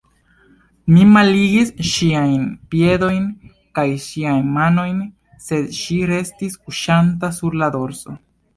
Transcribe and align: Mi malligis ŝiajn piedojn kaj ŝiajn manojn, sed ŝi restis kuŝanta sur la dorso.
Mi 0.93 1.03
malligis 1.09 1.69
ŝiajn 1.89 2.47
piedojn 2.71 3.21
kaj 3.81 3.85
ŝiajn 4.07 4.49
manojn, 4.57 4.97
sed 5.51 5.71
ŝi 5.83 6.01
restis 6.15 6.59
kuŝanta 6.65 7.33
sur 7.41 7.63
la 7.65 7.73
dorso. 7.81 8.19